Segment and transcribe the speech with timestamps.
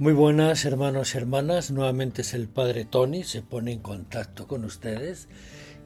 [0.00, 4.64] Muy buenas hermanos y hermanas, nuevamente es el Padre Tony, se pone en contacto con
[4.64, 5.28] ustedes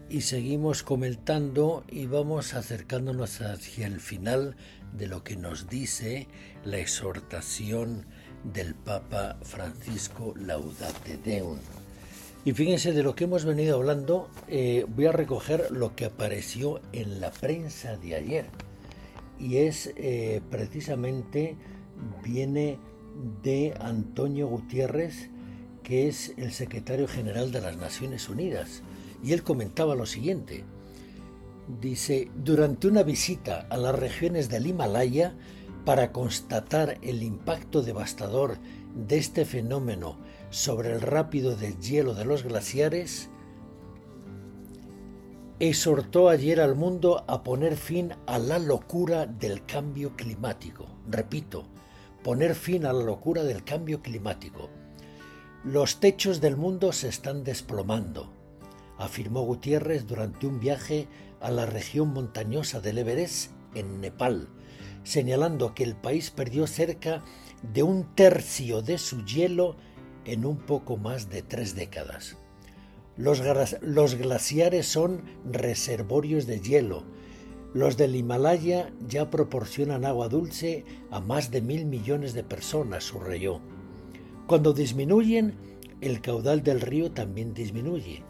[0.09, 4.57] y seguimos comentando y vamos acercándonos hacia el final
[4.97, 6.27] de lo que nos dice
[6.65, 8.07] la exhortación
[8.45, 11.59] del Papa Francisco Laudate Deum.
[12.47, 16.81] Y fíjense de lo que hemos venido hablando, eh, voy a recoger lo que apareció
[16.93, 18.47] en la prensa de ayer
[19.39, 21.59] y es eh, precisamente,
[22.25, 22.79] viene
[23.43, 25.31] de Antonio Gutiérrez,
[25.83, 28.83] que es el secretario general de las Naciones Unidas.
[29.23, 30.65] Y él comentaba lo siguiente.
[31.81, 35.35] Dice, durante una visita a las regiones del Himalaya
[35.85, 38.59] para constatar el impacto devastador
[38.95, 40.17] de este fenómeno
[40.51, 43.31] sobre el rápido deshielo de los glaciares,
[45.61, 50.87] exhortó ayer al mundo a poner fin a la locura del cambio climático.
[51.09, 51.65] Repito,
[52.29, 54.69] poner fin a la locura del cambio climático.
[55.65, 58.31] Los techos del mundo se están desplomando,
[58.99, 61.09] afirmó Gutiérrez durante un viaje
[61.41, 64.51] a la región montañosa del Everest en Nepal,
[65.05, 67.25] señalando que el país perdió cerca
[67.63, 69.77] de un tercio de su hielo
[70.27, 72.37] en un poco más de tres décadas.
[73.17, 73.41] Los,
[73.81, 77.05] los glaciares son reservorios de hielo,
[77.75, 83.61] los del Himalaya ya proporcionan agua dulce a más de mil millones de personas, subrayó.
[84.47, 85.55] Cuando disminuyen,
[86.01, 88.23] el caudal del río también disminuye.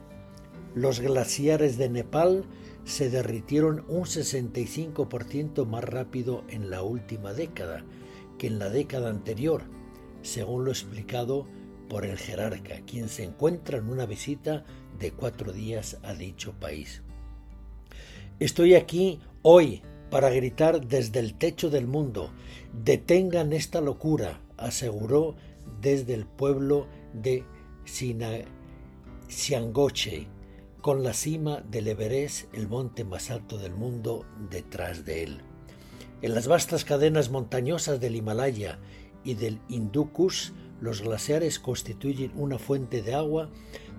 [0.75, 2.45] Los glaciares de Nepal
[2.85, 7.85] se derritieron un 65% más rápido en la última década
[8.39, 9.63] que en la década anterior,
[10.23, 11.47] según lo explicado
[11.89, 14.65] por el jerarca, quien se encuentra en una visita
[14.99, 17.03] de cuatro días a dicho país.
[18.41, 22.33] Estoy aquí hoy para gritar desde el techo del mundo,
[22.73, 25.37] detengan esta locura, aseguró
[25.81, 27.45] desde el pueblo de
[29.29, 30.29] Xiangoche,
[30.81, 35.41] con la cima del Everest, el monte más alto del mundo, detrás de él.
[36.23, 38.79] En las vastas cadenas montañosas del Himalaya
[39.25, 40.11] y del Hindu
[40.81, 43.51] los glaciares constituyen una fuente de agua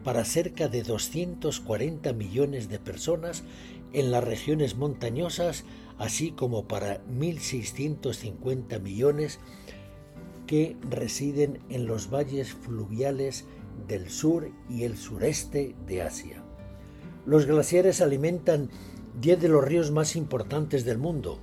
[0.03, 3.43] para cerca de 240 millones de personas
[3.93, 5.65] en las regiones montañosas,
[5.97, 9.39] así como para 1.650 millones
[10.47, 13.45] que residen en los valles fluviales
[13.87, 16.43] del sur y el sureste de Asia.
[17.25, 18.69] Los glaciares alimentan
[19.21, 21.39] 10 de los ríos más importantes del mundo,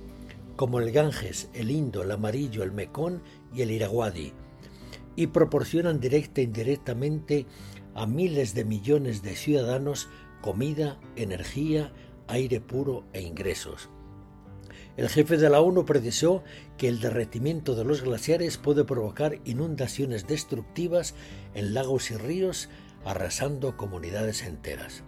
[0.55, 3.21] como el Ganges, el Indo, el Amarillo, el Mekong
[3.53, 4.33] y el Irrawaddy,
[5.15, 7.45] y proporcionan directa e indirectamente
[7.95, 10.09] a miles de millones de ciudadanos
[10.41, 11.93] comida, energía,
[12.27, 13.89] aire puro e ingresos.
[14.97, 16.43] El jefe de la ONU precisó
[16.77, 21.13] que el derretimiento de los glaciares puede provocar inundaciones destructivas
[21.53, 22.69] en lagos y ríos,
[23.05, 25.03] arrasando comunidades enteras.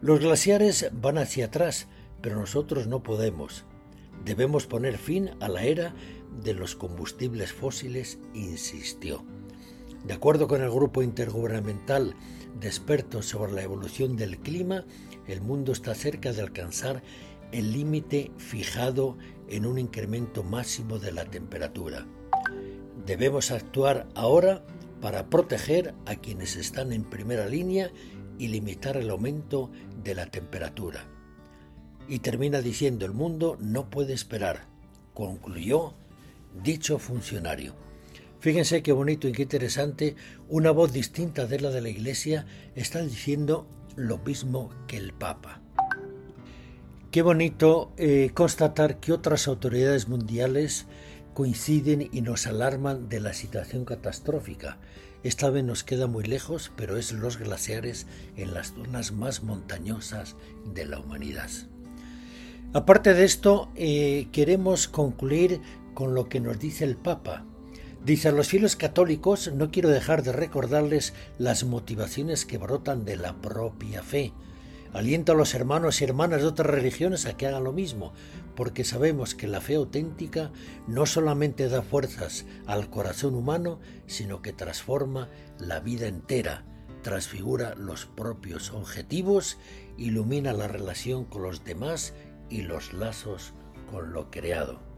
[0.00, 1.86] Los glaciares van hacia atrás,
[2.20, 3.64] pero nosotros no podemos.
[4.24, 5.94] Debemos poner fin a la era
[6.42, 9.24] de los combustibles fósiles, insistió.
[10.04, 12.16] De acuerdo con el Grupo Intergubernamental
[12.58, 14.84] de Expertos sobre la Evolución del Clima,
[15.28, 17.02] el mundo está cerca de alcanzar
[17.52, 19.16] el límite fijado
[19.48, 22.06] en un incremento máximo de la temperatura.
[23.06, 24.64] Debemos actuar ahora
[25.00, 27.92] para proteger a quienes están en primera línea
[28.38, 29.70] y limitar el aumento
[30.02, 31.06] de la temperatura.
[32.08, 34.66] Y termina diciendo el mundo no puede esperar,
[35.14, 35.94] concluyó
[36.62, 37.74] dicho funcionario.
[38.42, 40.16] Fíjense qué bonito y qué interesante,
[40.48, 42.44] una voz distinta de la de la Iglesia
[42.74, 45.60] está diciendo lo mismo que el Papa.
[47.12, 50.86] Qué bonito eh, constatar que otras autoridades mundiales
[51.34, 54.76] coinciden y nos alarman de la situación catastrófica.
[55.22, 60.34] Esta vez nos queda muy lejos, pero es los glaciares en las zonas más montañosas
[60.74, 61.48] de la humanidad.
[62.72, 65.60] Aparte de esto, eh, queremos concluir
[65.94, 67.46] con lo que nos dice el Papa.
[68.04, 73.16] Dice a los fieles católicos, no quiero dejar de recordarles las motivaciones que brotan de
[73.16, 74.32] la propia fe.
[74.92, 78.12] Aliento a los hermanos y hermanas de otras religiones a que hagan lo mismo,
[78.56, 80.50] porque sabemos que la fe auténtica
[80.88, 83.78] no solamente da fuerzas al corazón humano,
[84.08, 85.28] sino que transforma
[85.60, 86.64] la vida entera,
[87.02, 89.58] transfigura los propios objetivos,
[89.96, 92.14] ilumina la relación con los demás
[92.50, 93.54] y los lazos
[93.92, 94.91] con lo creado.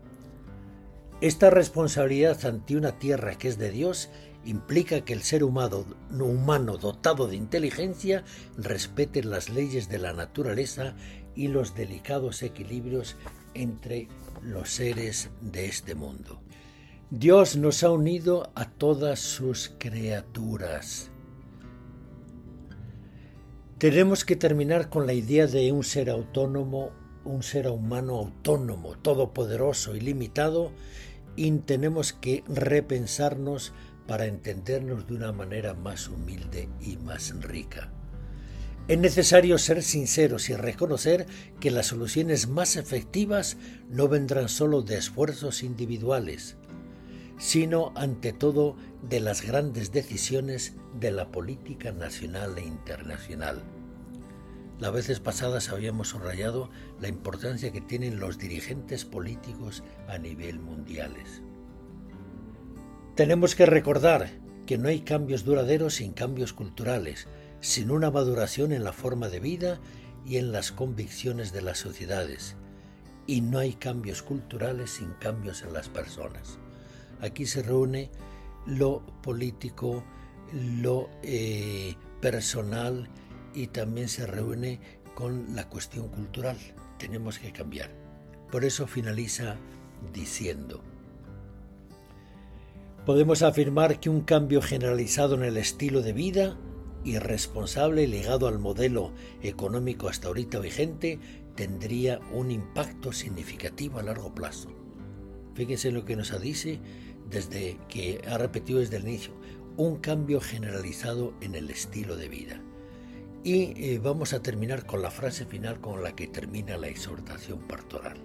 [1.24, 4.10] Esta responsabilidad ante una tierra que es de Dios
[4.44, 8.24] implica que el ser humano, humano dotado de inteligencia
[8.58, 10.94] respete las leyes de la naturaleza
[11.34, 13.16] y los delicados equilibrios
[13.54, 14.08] entre
[14.42, 16.42] los seres de este mundo.
[17.08, 21.10] Dios nos ha unido a todas sus criaturas.
[23.78, 26.90] Tenemos que terminar con la idea de un ser autónomo,
[27.24, 30.70] un ser humano autónomo, todopoderoso, ilimitado,
[31.36, 33.72] y tenemos que repensarnos
[34.06, 37.90] para entendernos de una manera más humilde y más rica.
[38.86, 41.26] Es necesario ser sinceros y reconocer
[41.58, 43.56] que las soluciones más efectivas
[43.88, 46.56] no vendrán solo de esfuerzos individuales,
[47.38, 48.76] sino ante todo
[49.08, 53.62] de las grandes decisiones de la política nacional e internacional.
[54.80, 56.68] Las veces pasadas habíamos subrayado
[57.00, 61.42] la importancia que tienen los dirigentes políticos a nivel mundiales.
[63.14, 64.30] Tenemos que recordar
[64.66, 67.28] que no hay cambios duraderos sin cambios culturales,
[67.60, 69.80] sin una maduración en la forma de vida
[70.26, 72.56] y en las convicciones de las sociedades.
[73.26, 76.58] Y no hay cambios culturales sin cambios en las personas.
[77.20, 78.10] Aquí se reúne
[78.66, 80.02] lo político,
[80.52, 83.08] lo eh, personal
[83.54, 84.80] y también se reúne
[85.14, 86.56] con la cuestión cultural.
[86.98, 87.90] Tenemos que cambiar.
[88.50, 89.56] Por eso finaliza
[90.12, 90.82] diciendo,
[93.06, 96.58] podemos afirmar que un cambio generalizado en el estilo de vida
[97.04, 99.12] irresponsable ligado al modelo
[99.42, 101.18] económico hasta ahorita vigente
[101.54, 104.70] tendría un impacto significativo a largo plazo.
[105.54, 106.80] Fíjense lo que nos dice
[107.30, 109.32] desde que ha repetido desde el inicio,
[109.76, 112.60] un cambio generalizado en el estilo de vida.
[113.44, 117.58] Y eh, vamos a terminar con la frase final con la que termina la exhortación
[117.68, 118.16] pastoral.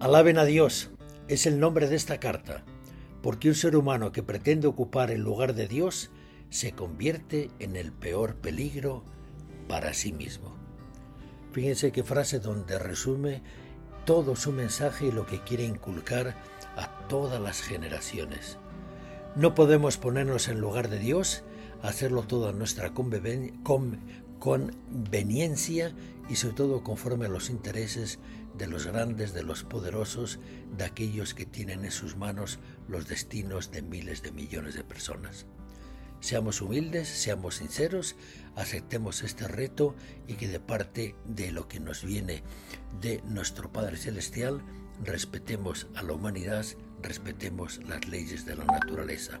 [0.00, 0.90] Alaben a Dios,
[1.28, 2.64] es el nombre de esta carta,
[3.22, 6.10] porque un ser humano que pretende ocupar el lugar de Dios
[6.50, 9.04] se convierte en el peor peligro
[9.68, 10.56] para sí mismo.
[11.52, 13.40] Fíjense qué frase donde resume
[14.04, 16.34] todo su mensaje y lo que quiere inculcar
[16.76, 18.58] a todas las generaciones.
[19.36, 21.44] No podemos ponernos en lugar de Dios,
[21.84, 25.92] hacerlo todo a nuestra conveniencia
[26.28, 28.18] y sobre todo conforme a los intereses
[28.56, 30.40] de los grandes, de los poderosos,
[30.76, 32.58] de aquellos que tienen en sus manos
[32.88, 35.44] los destinos de miles de millones de personas.
[36.20, 38.16] Seamos humildes, seamos sinceros,
[38.56, 39.94] aceptemos este reto
[40.26, 42.42] y que de parte de lo que nos viene
[43.02, 44.62] de nuestro Padre Celestial,
[45.02, 46.64] respetemos a la humanidad,
[47.02, 49.40] respetemos las leyes de la naturaleza.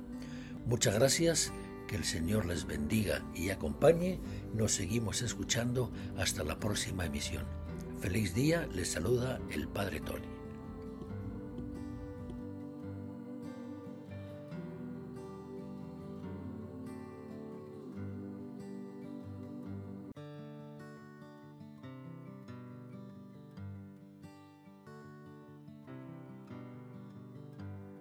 [0.66, 1.52] Muchas gracias,
[1.86, 4.20] que el Señor les bendiga y acompañe.
[4.54, 7.44] Nos seguimos escuchando hasta la próxima emisión.
[8.00, 10.33] Feliz día, les saluda el Padre Tony.